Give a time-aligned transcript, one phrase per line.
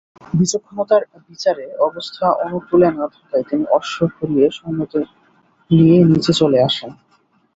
[0.33, 5.05] বিচক্ষণতার বিচারে অবস্থা অনুকূলে না থাকায় তিনি অশ্ব ঘুরিয়ে সৈন্যদের
[5.71, 6.91] নিয়ে নিচে চলে আসেন।